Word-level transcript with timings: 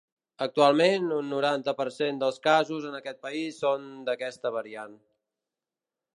Actualment, 0.43 1.03
un 1.17 1.29
noranta 1.33 1.75
per 1.81 1.87
cent 1.97 2.21
dels 2.23 2.41
casos 2.47 2.89
en 2.93 2.99
aquest 3.01 3.23
país 3.27 3.61
són 3.67 3.87
d’aquesta 4.09 4.55
variant. 4.59 4.99